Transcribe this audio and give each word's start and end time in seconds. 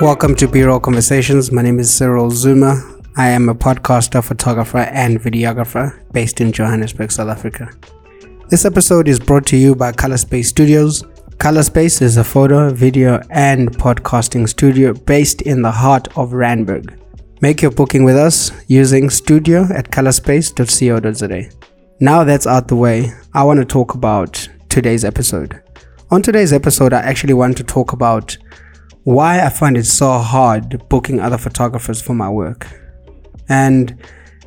Welcome 0.00 0.36
to 0.36 0.46
B 0.46 0.62
Roll 0.62 0.78
Conversations. 0.78 1.50
My 1.50 1.60
name 1.60 1.80
is 1.80 1.92
Cyril 1.92 2.30
Zuma. 2.30 3.00
I 3.16 3.30
am 3.30 3.48
a 3.48 3.54
podcaster, 3.54 4.22
photographer, 4.22 4.78
and 4.78 5.20
videographer 5.20 6.00
based 6.12 6.40
in 6.40 6.52
Johannesburg, 6.52 7.10
South 7.10 7.28
Africa. 7.28 7.68
This 8.48 8.64
episode 8.64 9.08
is 9.08 9.18
brought 9.18 9.44
to 9.46 9.56
you 9.56 9.74
by 9.74 9.90
Color 9.90 10.18
Space 10.18 10.50
Studios. 10.50 11.02
Color 11.38 11.64
Space 11.64 12.00
is 12.00 12.16
a 12.16 12.22
photo, 12.22 12.70
video, 12.72 13.20
and 13.30 13.76
podcasting 13.76 14.48
studio 14.48 14.94
based 14.94 15.42
in 15.42 15.62
the 15.62 15.72
heart 15.72 16.06
of 16.16 16.30
Randburg. 16.30 16.96
Make 17.40 17.60
your 17.60 17.72
booking 17.72 18.04
with 18.04 18.16
us 18.16 18.52
using 18.68 19.10
studio 19.10 19.66
at 19.74 19.90
colorspace.co.za. 19.90 21.50
Now 21.98 22.22
that's 22.22 22.46
out 22.46 22.68
the 22.68 22.76
way, 22.76 23.12
I 23.34 23.42
want 23.42 23.58
to 23.58 23.64
talk 23.64 23.94
about 23.94 24.48
today's 24.68 25.04
episode. 25.04 25.60
On 26.12 26.22
today's 26.22 26.52
episode, 26.52 26.92
I 26.92 27.00
actually 27.00 27.34
want 27.34 27.56
to 27.56 27.64
talk 27.64 27.92
about 27.92 28.38
why 29.08 29.42
I 29.42 29.48
find 29.48 29.78
it 29.78 29.86
so 29.86 30.18
hard 30.18 30.86
booking 30.90 31.18
other 31.18 31.38
photographers 31.38 32.02
for 32.02 32.12
my 32.12 32.28
work. 32.28 32.66
And 33.48 33.96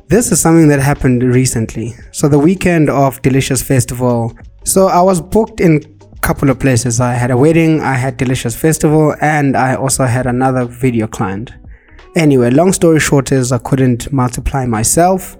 this 0.06 0.30
is 0.30 0.38
something 0.38 0.68
that 0.68 0.78
happened 0.78 1.24
recently. 1.24 1.94
So 2.12 2.28
the 2.28 2.38
weekend 2.38 2.88
of 2.88 3.20
Delicious 3.22 3.60
Festival, 3.60 4.38
so 4.62 4.86
I 4.86 5.00
was 5.00 5.20
booked 5.20 5.58
in 5.58 5.98
a 6.12 6.20
couple 6.20 6.48
of 6.48 6.60
places. 6.60 7.00
I 7.00 7.14
had 7.14 7.32
a 7.32 7.36
wedding, 7.36 7.80
I 7.80 7.94
had 7.94 8.16
Delicious 8.16 8.54
Festival, 8.54 9.16
and 9.20 9.56
I 9.56 9.74
also 9.74 10.04
had 10.04 10.26
another 10.26 10.64
video 10.66 11.08
client. 11.08 11.50
Anyway, 12.14 12.50
long 12.50 12.72
story 12.72 13.00
short 13.00 13.32
is 13.32 13.52
I 13.52 13.58
couldn't 13.58 14.12
multiply 14.12 14.66
myself 14.66 15.36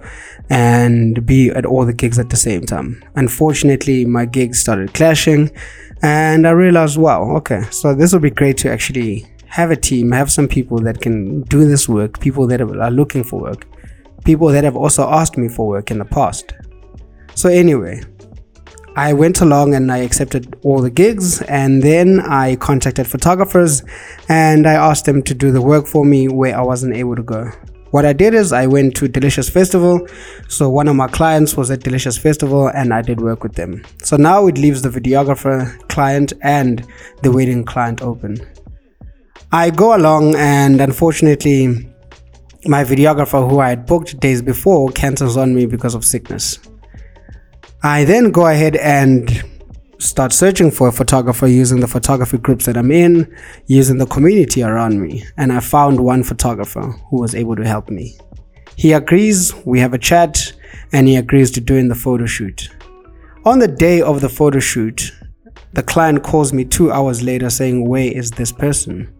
and 0.49 1.23
be 1.25 1.49
at 1.51 1.65
all 1.65 1.85
the 1.85 1.93
gigs 1.93 2.17
at 2.17 2.29
the 2.29 2.35
same 2.35 2.65
time. 2.65 3.03
Unfortunately, 3.15 4.05
my 4.05 4.25
gigs 4.25 4.59
started 4.59 4.93
clashing 4.93 5.51
and 6.01 6.47
I 6.47 6.51
realized, 6.51 6.97
wow, 6.97 7.35
okay, 7.37 7.61
so 7.69 7.93
this 7.93 8.11
would 8.11 8.23
be 8.23 8.31
great 8.31 8.57
to 8.57 8.71
actually 8.71 9.25
have 9.45 9.69
a 9.69 9.75
team, 9.75 10.11
have 10.11 10.31
some 10.31 10.47
people 10.47 10.79
that 10.79 10.99
can 10.99 11.41
do 11.43 11.63
this 11.63 11.87
work, 11.87 12.19
people 12.19 12.47
that 12.47 12.59
are 12.59 12.91
looking 12.91 13.23
for 13.23 13.39
work, 13.39 13.67
people 14.25 14.47
that 14.47 14.63
have 14.63 14.75
also 14.75 15.07
asked 15.07 15.37
me 15.37 15.47
for 15.47 15.67
work 15.67 15.91
in 15.91 15.99
the 15.99 16.05
past. 16.05 16.53
So, 17.35 17.49
anyway, 17.49 18.01
I 18.95 19.13
went 19.13 19.41
along 19.41 19.73
and 19.73 19.91
I 19.91 19.97
accepted 19.97 20.55
all 20.61 20.79
the 20.79 20.91
gigs, 20.91 21.41
and 21.43 21.81
then 21.81 22.19
I 22.19 22.55
contacted 22.57 23.07
photographers 23.07 23.81
and 24.29 24.67
I 24.67 24.73
asked 24.73 25.05
them 25.05 25.23
to 25.23 25.33
do 25.33 25.51
the 25.51 25.61
work 25.61 25.87
for 25.87 26.05
me 26.05 26.27
where 26.27 26.55
I 26.55 26.61
wasn't 26.61 26.95
able 26.95 27.15
to 27.15 27.23
go. 27.23 27.49
What 27.89 28.05
I 28.05 28.13
did 28.13 28.33
is 28.33 28.51
I 28.51 28.65
went 28.65 28.95
to 28.97 29.07
Delicious 29.07 29.49
Festival. 29.49 30.07
So 30.47 30.67
one 30.67 30.87
of 30.87 30.95
my 30.95 31.07
clients 31.07 31.55
was 31.55 31.69
at 31.69 31.81
Delicious 31.81 32.17
Festival 32.17 32.67
and 32.69 32.91
I 32.91 33.03
did 33.03 33.21
work 33.21 33.43
with 33.43 33.53
them. 33.53 33.83
So 34.01 34.17
now 34.17 34.47
it 34.47 34.57
leaves 34.57 34.81
the 34.81 34.89
videographer 34.89 35.77
client 35.89 36.33
and 36.41 36.87
the 37.21 37.31
wedding 37.31 37.63
client 37.63 38.01
open. 38.01 38.37
I 39.51 39.69
go 39.69 39.95
along 39.95 40.35
and 40.37 40.81
unfortunately 40.81 41.67
my 42.65 42.83
videographer 42.83 43.47
who 43.47 43.59
I 43.59 43.69
had 43.69 43.85
booked 43.85 44.19
days 44.19 44.41
before 44.41 44.89
cancels 44.89 45.37
on 45.37 45.53
me 45.53 45.67
because 45.67 45.93
of 45.93 46.03
sickness. 46.03 46.57
I 47.85 48.05
then 48.05 48.31
go 48.31 48.47
ahead 48.47 48.77
and 48.77 49.43
start 49.99 50.31
searching 50.31 50.71
for 50.71 50.87
a 50.87 50.91
photographer 50.93 51.47
using 51.47 51.81
the 51.81 51.87
photography 51.87 52.37
groups 52.37 52.65
that 52.65 52.77
I'm 52.77 52.91
in, 52.91 53.35
using 53.67 53.97
the 53.97 54.05
community 54.05 54.63
around 54.63 55.01
me, 55.01 55.25
and 55.35 55.51
I 55.51 55.59
found 55.59 55.99
one 55.99 56.23
photographer 56.23 56.81
who 57.09 57.19
was 57.19 57.35
able 57.35 57.57
to 57.57 57.67
help 57.67 57.89
me. 57.89 58.17
He 58.77 58.93
agrees, 58.93 59.53
we 59.65 59.81
have 59.81 59.93
a 59.93 59.97
chat, 59.97 60.53
and 60.93 61.09
he 61.09 61.17
agrees 61.17 61.51
to 61.51 61.59
doing 61.59 61.89
the 61.89 61.95
photo 61.95 62.25
shoot. 62.25 62.69
On 63.43 63.59
the 63.59 63.67
day 63.67 64.01
of 64.01 64.21
the 64.21 64.29
photo 64.29 64.59
shoot, 64.59 65.11
the 65.73 65.83
client 65.83 66.23
calls 66.23 66.53
me 66.53 66.63
two 66.63 66.89
hours 66.89 67.21
later 67.21 67.49
saying, 67.49 67.85
Where 67.89 68.09
is 68.09 68.31
this 68.31 68.53
person? 68.53 69.12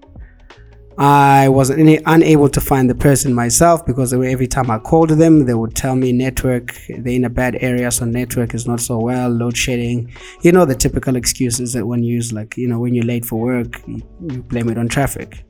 I 0.97 1.49
was 1.49 1.71
unable 1.71 2.49
to 2.49 2.61
find 2.61 2.89
the 2.89 2.95
person 2.95 3.33
myself 3.33 3.85
because 3.85 4.13
every 4.13 4.47
time 4.47 4.69
I 4.69 4.77
called 4.77 5.09
them, 5.09 5.45
they 5.45 5.53
would 5.55 5.75
tell 5.75 5.95
me 5.95 6.11
network, 6.11 6.79
they're 6.87 7.13
in 7.13 7.25
a 7.25 7.29
bad 7.29 7.57
area, 7.61 7.89
so 7.91 8.05
network 8.05 8.53
is 8.53 8.67
not 8.67 8.79
so 8.79 8.99
well, 8.99 9.29
load 9.29 9.57
shedding. 9.57 10.13
You 10.41 10.51
know, 10.51 10.65
the 10.65 10.75
typical 10.75 11.15
excuses 11.15 11.73
that 11.73 11.87
one 11.87 12.03
use, 12.03 12.31
like, 12.31 12.55
you 12.57 12.67
know, 12.67 12.79
when 12.79 12.93
you're 12.93 13.05
late 13.05 13.25
for 13.25 13.39
work, 13.39 13.81
you, 13.87 14.01
you 14.29 14.43
blame 14.43 14.69
it 14.69 14.77
on 14.77 14.87
traffic. 14.87 15.43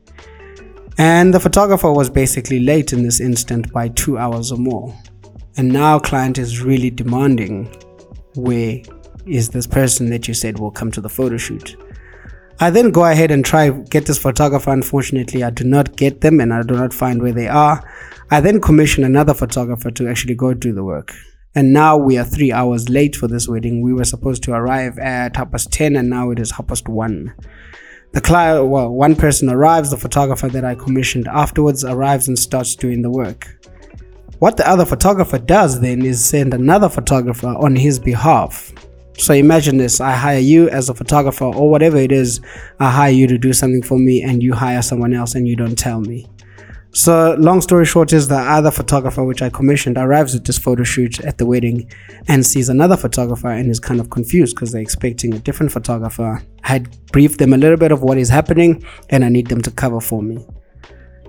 And 0.96 1.34
the 1.34 1.40
photographer 1.40 1.92
was 1.92 2.08
basically 2.08 2.60
late 2.60 2.92
in 2.92 3.02
this 3.02 3.20
instant 3.20 3.72
by 3.72 3.88
two 3.88 4.16
hours 4.16 4.50
or 4.50 4.58
more. 4.58 4.96
And 5.56 5.68
now 5.68 5.98
client 5.98 6.38
is 6.38 6.62
really 6.62 6.90
demanding 6.90 7.66
where 8.34 8.80
is 9.26 9.50
this 9.50 9.66
person 9.66 10.10
that 10.10 10.26
you 10.26 10.34
said 10.34 10.58
will 10.58 10.70
come 10.70 10.90
to 10.92 11.00
the 11.00 11.08
photo 11.08 11.36
shoot? 11.36 11.76
I 12.60 12.70
then 12.70 12.90
go 12.90 13.04
ahead 13.04 13.32
and 13.32 13.44
try 13.44 13.70
get 13.70 14.06
this 14.06 14.18
photographer. 14.18 14.70
Unfortunately, 14.70 15.42
I 15.42 15.50
do 15.50 15.64
not 15.64 15.96
get 15.96 16.20
them 16.20 16.38
and 16.40 16.54
I 16.54 16.62
do 16.62 16.74
not 16.74 16.94
find 16.94 17.20
where 17.20 17.32
they 17.32 17.48
are. 17.48 17.82
I 18.30 18.40
then 18.40 18.60
commission 18.60 19.02
another 19.02 19.34
photographer 19.34 19.90
to 19.90 20.08
actually 20.08 20.36
go 20.36 20.54
do 20.54 20.72
the 20.72 20.84
work. 20.84 21.12
And 21.56 21.72
now 21.72 21.96
we 21.96 22.16
are 22.16 22.24
three 22.24 22.52
hours 22.52 22.88
late 22.88 23.16
for 23.16 23.26
this 23.26 23.48
wedding. 23.48 23.82
We 23.82 23.92
were 23.92 24.04
supposed 24.04 24.42
to 24.44 24.52
arrive 24.52 24.98
at 24.98 25.36
half 25.36 25.50
past 25.50 25.72
10 25.72 25.96
and 25.96 26.08
now 26.08 26.30
it 26.30 26.38
is 26.38 26.52
half 26.52 26.68
past 26.68 26.88
1. 26.88 27.34
The 28.12 28.20
client, 28.20 28.68
well, 28.68 28.90
one 28.90 29.16
person 29.16 29.48
arrives, 29.48 29.90
the 29.90 29.96
photographer 29.96 30.48
that 30.48 30.64
I 30.64 30.76
commissioned 30.76 31.26
afterwards 31.26 31.84
arrives 31.84 32.28
and 32.28 32.38
starts 32.38 32.76
doing 32.76 33.02
the 33.02 33.10
work. 33.10 33.48
What 34.38 34.56
the 34.56 34.68
other 34.68 34.84
photographer 34.84 35.38
does 35.38 35.80
then 35.80 36.04
is 36.04 36.24
send 36.24 36.54
another 36.54 36.88
photographer 36.88 37.48
on 37.48 37.74
his 37.74 37.98
behalf 37.98 38.72
so 39.16 39.34
imagine 39.34 39.76
this 39.76 40.00
I 40.00 40.12
hire 40.12 40.38
you 40.38 40.68
as 40.68 40.88
a 40.88 40.94
photographer 40.94 41.44
or 41.44 41.70
whatever 41.70 41.96
it 41.96 42.12
is, 42.12 42.40
I 42.80 42.90
hire 42.90 43.12
you 43.12 43.26
to 43.28 43.38
do 43.38 43.52
something 43.52 43.82
for 43.82 43.98
me, 43.98 44.22
and 44.22 44.42
you 44.42 44.54
hire 44.54 44.82
someone 44.82 45.14
else 45.14 45.34
and 45.34 45.46
you 45.46 45.56
don't 45.56 45.78
tell 45.78 46.00
me. 46.00 46.28
So, 46.96 47.34
long 47.40 47.60
story 47.60 47.86
short, 47.86 48.12
is 48.12 48.28
the 48.28 48.36
other 48.36 48.70
photographer 48.70 49.24
which 49.24 49.42
I 49.42 49.50
commissioned 49.50 49.98
arrives 49.98 50.36
at 50.36 50.44
this 50.44 50.58
photo 50.58 50.84
shoot 50.84 51.18
at 51.24 51.38
the 51.38 51.46
wedding 51.46 51.90
and 52.28 52.46
sees 52.46 52.68
another 52.68 52.96
photographer 52.96 53.48
and 53.48 53.68
is 53.68 53.80
kind 53.80 53.98
of 53.98 54.10
confused 54.10 54.54
because 54.54 54.70
they're 54.70 54.80
expecting 54.80 55.34
a 55.34 55.40
different 55.40 55.72
photographer. 55.72 56.40
I 56.62 56.68
had 56.68 57.06
briefed 57.10 57.40
them 57.40 57.52
a 57.52 57.56
little 57.56 57.76
bit 57.76 57.90
of 57.90 58.02
what 58.02 58.16
is 58.16 58.28
happening 58.28 58.86
and 59.10 59.24
I 59.24 59.28
need 59.28 59.48
them 59.48 59.60
to 59.62 59.72
cover 59.72 60.00
for 60.00 60.22
me. 60.22 60.46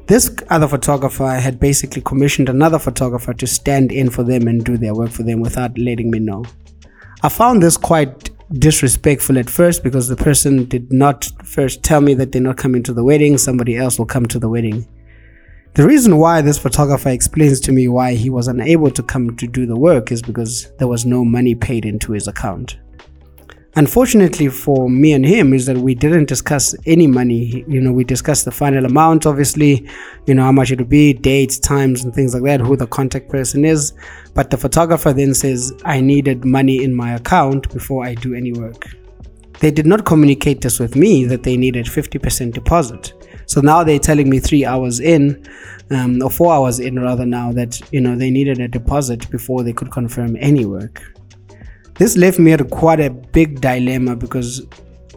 This 0.06 0.35
other 0.52 0.67
photographer 0.67 1.25
had 1.29 1.59
basically 1.59 2.03
commissioned 2.03 2.47
another 2.47 2.78
photographer 2.78 3.34
to 3.34 3.47
stand 3.47 3.91
in 3.91 4.12
for 4.12 4.22
them 4.22 4.47
and 4.47 4.63
do 4.63 4.78
their 4.78 4.94
work 4.94 5.09
for 5.09 5.23
them 5.23 5.40
without 5.40 5.75
letting 5.79 6.12
me 6.12 6.19
know. 6.19 6.46
I 7.25 7.30
found 7.30 7.63
this 7.63 7.75
quite 7.75 8.30
disrespectful 8.59 9.40
at 9.40 9.50
first 9.50 9.84
because 9.84 10.08
the 10.08 10.16
person 10.16 10.66
did 10.66 10.94
not 10.94 11.28
first 11.44 11.81
tell 11.81 12.00
me 12.00 12.13
that 12.13 12.31
they're 12.31 12.40
not 12.40 12.58
coming 12.58 12.84
to 12.84 12.94
the 12.94 13.03
wedding, 13.03 13.40
somebody 13.40 13.75
else 13.75 13.97
will 13.97 14.06
come 14.06 14.28
to 14.28 14.38
the 14.38 14.47
wedding. 14.47 14.88
The 15.74 15.88
reason 15.88 16.18
why 16.19 16.41
this 16.41 16.59
photographer 16.59 17.09
explains 17.09 17.59
to 17.62 17.72
me 17.72 17.88
why 17.88 18.14
he 18.14 18.30
was 18.30 18.47
unable 18.47 18.91
to 18.91 19.02
come 19.02 19.35
to 19.38 19.47
do 19.47 19.66
the 19.66 19.75
work 19.75 20.12
is 20.12 20.22
because 20.22 20.72
there 20.78 20.88
was 20.88 21.03
no 21.03 21.25
money 21.25 21.56
paid 21.56 21.84
into 21.84 22.12
his 22.12 22.28
account 22.28 22.78
unfortunately 23.75 24.47
for 24.47 24.90
me 24.90 25.13
and 25.13 25.25
him 25.25 25.53
is 25.53 25.66
that 25.66 25.78
we 25.78 25.94
didn't 25.94 26.25
discuss 26.25 26.75
any 26.86 27.08
money. 27.08 27.66
You 27.68 27.81
know 27.81 27.91
we 27.91 28.03
discussed 28.03 28.46
the 28.46 28.52
final 28.52 28.86
amount 28.86 29.25
obviously 29.25 29.88
you 30.25 30.34
know 30.34 30.44
how 30.44 30.52
much 30.52 30.72
it 30.72 30.80
would 30.80 30.90
be 30.90 31.13
dates 31.13 31.59
times 31.59 32.03
and 32.03 32.14
things 32.14 32.34
like 32.34 32.44
that 32.44 32.62
who 32.62 32.78
the 32.78 32.88
contact 32.88 33.30
person 33.30 33.66
is. 33.66 33.94
But 34.34 34.50
the 34.50 34.58
photographer 34.58 35.14
then 35.14 35.34
says 35.34 35.74
i 35.84 36.00
needed 36.00 36.46
money 36.46 36.84
in 36.84 36.94
my 36.94 37.14
account 37.16 37.72
before 37.74 38.06
i 38.06 38.14
do 38.14 38.34
any 38.34 38.53
work. 38.53 38.85
They 39.59 39.72
did 39.72 39.85
not 39.85 40.06
communicate 40.06 40.62
this 40.62 40.80
with 40.80 40.96
me 40.96 41.25
that 41.25 41.44
they 41.44 41.56
needed 41.56 41.85
50% 41.85 42.53
deposit. 42.53 43.14
So 43.46 43.62
now 43.62 43.85
they're 43.85 44.00
telling 44.00 44.30
me 44.30 44.40
three 44.40 44.66
hours 44.66 45.00
in 45.00 45.46
um, 45.91 46.22
or 46.22 46.30
four 46.30 46.53
hours 46.53 46.80
in 46.80 47.00
rather 47.00 47.25
now 47.25 47.52
that 47.53 47.80
you 47.91 48.02
know 48.02 48.16
they 48.16 48.31
needed 48.31 48.59
a 48.59 48.68
deposit 48.68 49.30
before 49.30 49.64
they 49.64 49.74
could 49.74 49.91
confirm 49.91 50.35
any 50.40 50.66
work 50.66 51.03
this 51.97 52.17
left 52.17 52.39
me 52.39 52.53
at 52.53 52.69
quite 52.69 53.00
a 53.00 53.09
big 53.09 53.61
dilemma 53.61 54.16
because 54.16 54.66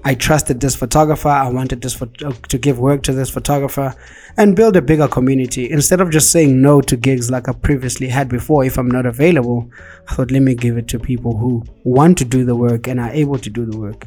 I 0.05 0.15
trusted 0.15 0.61
this 0.61 0.77
photographer. 0.77 1.29
I 1.29 1.49
wanted 1.51 1.83
this 1.83 1.95
to 1.97 2.59
give 2.59 2.79
work 2.79 3.03
to 3.03 3.13
this 3.13 3.31
photographer 3.31 3.95
and 4.37 4.55
build 4.55 4.77
a 4.77 4.83
bigger 4.83 5.09
community. 5.09 5.71
Instead 5.71 6.01
of 6.01 6.11
just 6.11 6.31
saying 6.31 6.63
no 6.63 6.81
to 6.83 6.97
gigs 6.97 7.31
like 7.31 7.49
I 7.49 7.53
previously 7.53 8.09
had 8.09 8.29
before, 8.29 8.65
if 8.65 8.79
I'm 8.79 8.89
not 8.89 9.07
available, 9.07 9.69
I 10.09 10.15
thought 10.15 10.31
let 10.31 10.43
me 10.43 10.55
give 10.55 10.77
it 10.77 10.89
to 10.89 10.99
people 10.99 11.37
who 11.37 11.65
want 11.85 12.17
to 12.19 12.25
do 12.25 12.45
the 12.45 12.55
work 12.55 12.87
and 12.87 13.01
are 13.01 13.11
able 13.11 13.39
to 13.39 13.51
do 13.51 13.67
the 13.67 13.77
work. 13.77 14.07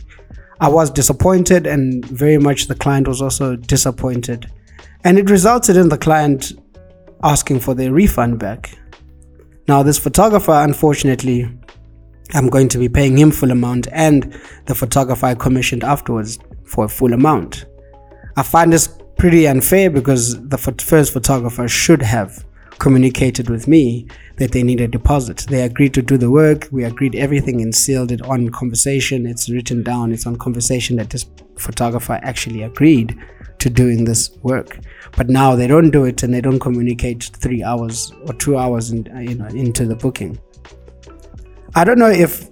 I 0.62 0.70
was 0.70 0.90
disappointed, 0.92 1.66
and 1.66 2.06
very 2.06 2.38
much 2.38 2.68
the 2.68 2.76
client 2.76 3.08
was 3.08 3.22
also 3.22 3.56
disappointed. 3.56 4.50
And 5.04 5.18
it 5.18 5.30
resulted 5.30 5.76
in 5.76 5.90
the 5.90 5.98
client 5.98 6.54
asking 7.24 7.60
for 7.60 7.74
their 7.74 7.92
refund 7.92 8.40
back. 8.40 8.78
Now, 9.68 9.84
this 9.84 9.98
photographer, 9.98 10.52
unfortunately, 10.52 11.50
I'm 12.34 12.48
going 12.48 12.70
to 12.70 12.78
be 12.78 12.90
paying 12.90 13.18
him 13.18 13.32
full 13.32 13.52
amount 13.52 13.88
and 13.92 14.40
the 14.66 14.76
photographer 14.76 15.26
I 15.28 15.36
commissioned 15.36 15.84
afterwards 15.84 16.40
for 16.64 16.86
a 16.86 16.90
full 16.90 17.14
amount. 17.14 17.66
I 18.38 18.44
find 18.44 18.72
this 18.72 18.88
pretty 19.18 19.48
unfair 19.48 19.90
because 19.90 20.42
the 20.48 20.58
first 20.58 21.14
photographer 21.14 21.68
should 21.68 22.02
have 22.02 22.46
communicated 22.80 23.50
with 23.50 23.68
me 23.68 24.08
that 24.38 24.52
they 24.54 24.64
need 24.64 24.82
a 24.82 24.88
deposit. 24.88 25.46
They 25.50 25.62
agreed 25.62 25.94
to 25.94 26.02
do 26.02 26.18
the 26.18 26.32
work. 26.32 26.68
We 26.72 26.84
agreed 26.86 27.16
everything 27.16 27.62
and 27.62 27.76
sealed 27.76 28.12
it 28.12 28.24
on 28.24 28.50
conversation. 28.50 29.28
It's 29.28 29.50
written 29.50 29.84
down. 29.84 30.12
It's 30.12 30.26
on 30.26 30.38
conversation 30.38 30.96
that 30.96 31.12
this 31.12 31.28
photographer 31.58 32.20
actually 32.24 32.64
agreed 32.64 33.16
to 33.60 33.70
doing 33.70 34.06
this 34.06 34.32
work. 34.42 34.80
But 35.16 35.30
now 35.30 35.56
they 35.56 35.68
don't 35.68 35.92
do 35.92 36.06
it 36.06 36.24
and 36.24 36.34
they 36.34 36.42
don't 36.42 36.60
communicate 36.60 37.30
three 37.36 37.62
hours 37.64 38.12
or 38.26 38.34
two 38.34 38.58
hours 38.58 38.90
in, 38.90 39.08
uh, 39.16 39.20
you 39.20 39.36
know, 39.36 39.46
into 39.48 39.86
the 39.86 39.96
booking. 39.96 40.40
I 41.74 41.84
don't 41.84 42.00
know 42.00 42.10
if 42.10 42.50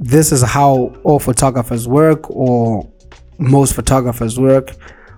this 0.00 0.32
is 0.32 0.42
how 0.42 0.92
all 1.04 1.18
photographers 1.18 1.86
work 1.88 2.28
or 2.30 2.90
most 3.38 3.74
photographers 3.74 4.38
work. 4.38 4.74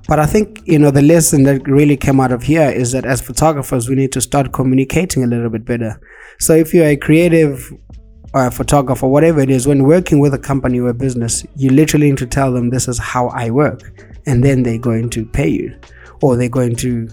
But 0.06 0.19
I 0.19 0.27
think, 0.27 0.62
you 0.65 0.79
know, 0.79 0.91
the 0.91 1.03
lesson 1.03 1.43
that 1.45 1.67
really 1.69 1.97
came 1.97 2.19
out 2.19 2.33
of 2.33 2.43
here 2.43 2.71
is 2.71 2.93
that 2.93 3.05
as 3.05 3.21
photographers, 3.21 3.89
we 3.89 3.95
need 3.95 4.12
to 4.12 4.21
start 4.21 4.53
communicating 4.53 5.23
a 5.23 5.27
little 5.27 5.50
bit 5.50 5.65
better. 5.65 6.00
So 6.41 6.55
if 6.55 6.73
you're 6.73 6.87
a 6.87 6.97
creative 6.97 7.71
uh, 8.33 8.50
photographer, 8.50 9.06
whatever 9.06 9.41
it 9.41 9.50
is, 9.50 9.67
when 9.67 9.85
working 9.85 10.19
with 10.19 10.33
a 10.33 10.39
company 10.39 10.81
or 10.81 10.89
a 10.89 10.95
business, 10.95 11.45
you 11.56 11.71
literally 11.71 12.09
need 12.09 12.19
to 12.19 12.27
tell 12.27 12.53
them 12.53 12.71
this 12.71 12.89
is 12.89 12.99
how 12.99 13.29
I 13.29 13.50
work, 13.50 13.81
and 14.27 14.43
then 14.43 14.62
they're 14.62 14.79
going 14.79 15.11
to 15.11 15.27
pay 15.27 15.49
you, 15.49 15.79
or 16.23 16.37
they're 16.37 16.49
going 16.49 16.77
to 16.77 17.09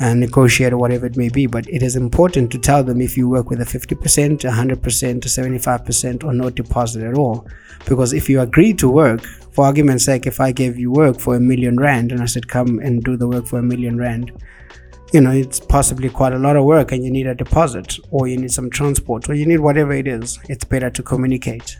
uh, 0.00 0.14
negotiate 0.14 0.72
or 0.72 0.78
whatever 0.78 1.06
it 1.06 1.16
may 1.16 1.28
be. 1.28 1.46
But 1.46 1.68
it 1.68 1.82
is 1.82 1.96
important 1.96 2.50
to 2.52 2.58
tell 2.58 2.82
them 2.82 3.00
if 3.00 3.16
you 3.16 3.28
work 3.28 3.50
with 3.50 3.60
a 3.60 3.64
50%, 3.64 4.40
100%, 4.40 4.76
75%, 4.80 6.24
or 6.24 6.32
no 6.32 6.50
deposit 6.50 7.02
at 7.02 7.14
all. 7.14 7.46
Because 7.86 8.12
if 8.12 8.28
you 8.28 8.40
agree 8.40 8.72
to 8.74 8.88
work, 8.88 9.22
for 9.52 9.64
argument's 9.64 10.04
sake, 10.04 10.26
if 10.26 10.40
I 10.40 10.52
gave 10.52 10.78
you 10.78 10.92
work 10.92 11.18
for 11.18 11.34
a 11.34 11.40
million 11.40 11.76
rand 11.78 12.12
and 12.12 12.22
I 12.22 12.26
said, 12.26 12.48
come 12.48 12.78
and 12.78 13.02
do 13.02 13.16
the 13.16 13.28
work 13.28 13.46
for 13.46 13.58
a 13.58 13.62
million 13.62 13.98
rand, 13.98 14.32
you 15.12 15.20
know, 15.20 15.32
it's 15.32 15.58
possibly 15.58 16.08
quite 16.08 16.32
a 16.32 16.38
lot 16.38 16.56
of 16.56 16.64
work 16.64 16.92
and 16.92 17.04
you 17.04 17.10
need 17.10 17.26
a 17.26 17.34
deposit 17.34 17.98
or 18.10 18.28
you 18.28 18.36
need 18.36 18.52
some 18.52 18.70
transport 18.70 19.28
or 19.28 19.34
you 19.34 19.44
need 19.44 19.58
whatever 19.58 19.92
it 19.92 20.06
is. 20.06 20.38
It's 20.48 20.64
better 20.64 20.88
to 20.90 21.02
communicate. 21.02 21.78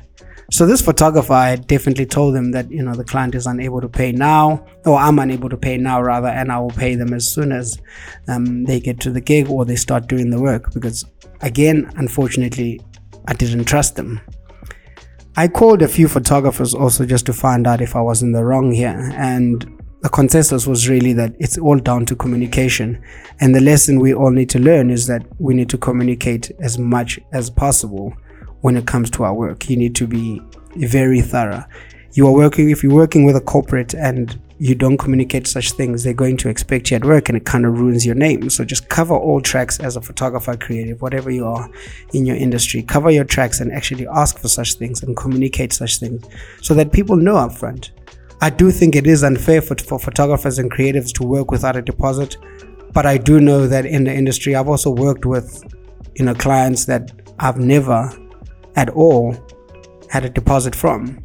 So 0.52 0.66
this 0.66 0.82
photographer, 0.82 1.32
I 1.32 1.56
definitely 1.56 2.06
told 2.06 2.34
them 2.34 2.50
that, 2.50 2.70
you 2.72 2.82
know, 2.82 2.94
the 2.94 3.04
client 3.04 3.36
is 3.36 3.46
unable 3.46 3.80
to 3.80 3.88
pay 3.88 4.10
now 4.10 4.66
or 4.84 4.98
I'm 4.98 5.20
unable 5.20 5.48
to 5.48 5.56
pay 5.56 5.76
now 5.76 6.02
rather, 6.02 6.26
and 6.26 6.50
I 6.50 6.58
will 6.58 6.70
pay 6.70 6.96
them 6.96 7.12
as 7.12 7.32
soon 7.32 7.52
as 7.52 7.80
um, 8.26 8.64
they 8.64 8.80
get 8.80 8.98
to 9.00 9.12
the 9.12 9.20
gig 9.20 9.48
or 9.48 9.64
they 9.64 9.76
start 9.76 10.08
doing 10.08 10.30
the 10.30 10.40
work 10.40 10.72
because 10.74 11.04
again, 11.40 11.90
unfortunately, 11.96 12.80
I 13.28 13.34
didn't 13.34 13.64
trust 13.66 13.94
them. 13.94 14.20
I 15.36 15.46
called 15.46 15.82
a 15.82 15.88
few 15.88 16.08
photographers 16.08 16.74
also 16.74 17.06
just 17.06 17.26
to 17.26 17.32
find 17.32 17.68
out 17.68 17.80
if 17.80 17.94
I 17.94 18.00
was 18.00 18.20
in 18.20 18.32
the 18.32 18.44
wrong 18.44 18.72
here 18.72 19.12
and 19.14 19.64
the 20.02 20.08
consensus 20.08 20.66
was 20.66 20.88
really 20.88 21.12
that 21.12 21.34
it's 21.38 21.58
all 21.58 21.78
down 21.78 22.06
to 22.06 22.16
communication. 22.16 23.00
And 23.40 23.54
the 23.54 23.60
lesson 23.60 24.00
we 24.00 24.14
all 24.14 24.30
need 24.30 24.50
to 24.50 24.58
learn 24.58 24.90
is 24.90 25.06
that 25.06 25.22
we 25.38 25.54
need 25.54 25.68
to 25.70 25.78
communicate 25.78 26.50
as 26.58 26.76
much 26.76 27.20
as 27.32 27.50
possible 27.50 28.14
when 28.60 28.76
it 28.76 28.86
comes 28.86 29.10
to 29.10 29.24
our 29.24 29.34
work. 29.34 29.68
You 29.68 29.76
need 29.76 29.94
to 29.96 30.06
be 30.06 30.40
very 30.76 31.20
thorough. 31.20 31.64
You 32.12 32.26
are 32.26 32.32
working, 32.32 32.70
if 32.70 32.82
you're 32.82 32.94
working 32.94 33.24
with 33.24 33.36
a 33.36 33.40
corporate 33.40 33.94
and 33.94 34.38
you 34.58 34.74
don't 34.74 34.98
communicate 34.98 35.46
such 35.46 35.72
things, 35.72 36.02
they're 36.02 36.12
going 36.12 36.36
to 36.38 36.48
expect 36.48 36.90
you 36.90 36.96
at 36.96 37.04
work 37.04 37.28
and 37.28 37.38
it 37.38 37.46
kind 37.46 37.64
of 37.64 37.78
ruins 37.78 38.04
your 38.04 38.16
name. 38.16 38.50
So 38.50 38.64
just 38.64 38.88
cover 38.88 39.14
all 39.14 39.40
tracks 39.40 39.78
as 39.78 39.96
a 39.96 40.00
photographer, 40.00 40.56
creative, 40.56 41.00
whatever 41.00 41.30
you 41.30 41.46
are 41.46 41.70
in 42.12 42.26
your 42.26 42.36
industry. 42.36 42.82
Cover 42.82 43.10
your 43.10 43.24
tracks 43.24 43.60
and 43.60 43.72
actually 43.72 44.06
ask 44.08 44.38
for 44.38 44.48
such 44.48 44.74
things 44.74 45.02
and 45.02 45.16
communicate 45.16 45.72
such 45.72 45.98
things 45.98 46.24
so 46.60 46.74
that 46.74 46.92
people 46.92 47.16
know 47.16 47.34
upfront 47.34 47.90
I 48.42 48.48
do 48.48 48.70
think 48.70 48.96
it 48.96 49.06
is 49.06 49.22
unfair 49.22 49.60
for, 49.60 49.76
for 49.76 49.98
photographers 49.98 50.58
and 50.58 50.70
creatives 50.70 51.12
to 51.14 51.24
work 51.24 51.50
without 51.50 51.76
a 51.76 51.82
deposit, 51.82 52.38
but 52.94 53.04
I 53.04 53.18
do 53.18 53.38
know 53.38 53.66
that 53.66 53.84
in 53.84 54.04
the 54.04 54.14
industry, 54.14 54.54
I've 54.54 54.68
also 54.68 54.90
worked 54.90 55.26
with, 55.26 55.62
you 56.14 56.24
know, 56.24 56.34
clients 56.34 56.86
that 56.86 57.12
I've 57.38 57.58
never 57.58 58.10
at 58.76 58.88
all 58.90 59.36
had 60.08 60.24
a 60.24 60.28
deposit 60.28 60.74
from. 60.74 61.24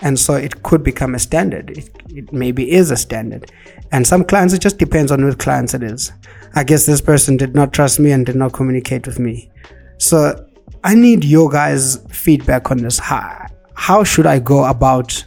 And 0.00 0.18
so 0.18 0.34
it 0.34 0.62
could 0.62 0.82
become 0.82 1.14
a 1.14 1.18
standard. 1.18 1.70
It, 1.70 1.90
it 2.08 2.32
maybe 2.32 2.70
is 2.70 2.90
a 2.90 2.96
standard. 2.96 3.52
And 3.92 4.06
some 4.06 4.24
clients, 4.24 4.52
it 4.54 4.60
just 4.60 4.78
depends 4.78 5.12
on 5.12 5.24
which 5.24 5.38
clients 5.38 5.74
it 5.74 5.82
is. 5.82 6.12
I 6.54 6.64
guess 6.64 6.86
this 6.86 7.00
person 7.00 7.36
did 7.36 7.54
not 7.54 7.72
trust 7.72 8.00
me 8.00 8.10
and 8.10 8.26
did 8.26 8.36
not 8.36 8.52
communicate 8.52 9.06
with 9.06 9.18
me. 9.18 9.50
So 9.98 10.44
I 10.82 10.94
need 10.94 11.24
your 11.24 11.48
guys' 11.48 12.04
feedback 12.10 12.70
on 12.70 12.78
this. 12.78 12.98
How, 12.98 13.46
how 13.74 14.02
should 14.02 14.26
I 14.26 14.40
go 14.40 14.64
about 14.64 15.24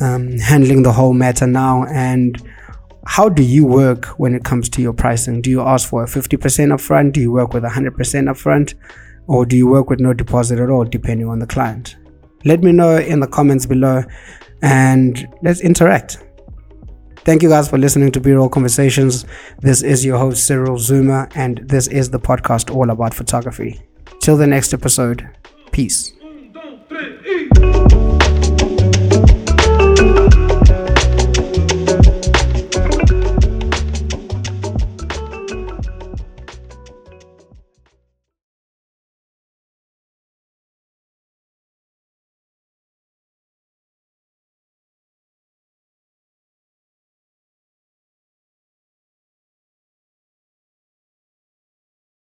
um, 0.00 0.38
handling 0.38 0.82
the 0.82 0.92
whole 0.92 1.12
matter 1.12 1.46
now 1.46 1.84
and 1.84 2.40
how 3.06 3.28
do 3.28 3.42
you 3.42 3.64
work 3.64 4.06
when 4.18 4.34
it 4.34 4.44
comes 4.44 4.68
to 4.68 4.82
your 4.82 4.92
pricing 4.92 5.42
do 5.42 5.50
you 5.50 5.60
ask 5.60 5.88
for 5.88 6.04
a 6.04 6.06
50% 6.06 6.38
upfront 6.38 7.12
do 7.12 7.20
you 7.20 7.32
work 7.32 7.52
with 7.52 7.64
100% 7.64 7.90
upfront 7.96 8.74
or 9.30 9.46
do 9.46 9.56
you 9.56 9.68
work 9.68 9.88
with 9.88 10.00
no 10.00 10.12
deposit 10.12 10.58
at 10.58 10.70
all 10.70 10.84
depending 10.84 11.28
on 11.28 11.38
the 11.38 11.46
client? 11.46 11.96
Let 12.44 12.64
me 12.64 12.72
know 12.72 12.96
in 12.96 13.20
the 13.20 13.28
comments 13.28 13.64
below 13.64 14.02
and 14.60 15.28
let's 15.42 15.60
interact. 15.60 16.18
Thank 17.18 17.44
you 17.44 17.48
guys 17.48 17.68
for 17.68 17.78
listening 17.78 18.10
to 18.12 18.20
b-roll 18.20 18.48
conversations. 18.48 19.24
This 19.60 19.84
is 19.84 20.04
your 20.04 20.18
host 20.18 20.48
cyril 20.48 20.78
zuma 20.78 21.28
and 21.36 21.58
this 21.58 21.86
is 21.86 22.10
the 22.10 22.18
podcast 22.18 22.74
all 22.74 22.90
about 22.90 23.14
photography. 23.14 23.80
Till 24.20 24.36
the 24.36 24.48
next 24.48 24.74
episode 24.74 25.28
peace 25.70 26.12
um, 27.62 27.99